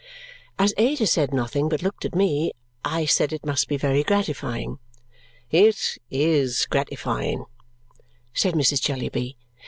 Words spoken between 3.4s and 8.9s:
must be very gratifying. "It IS gratifying," said Mrs.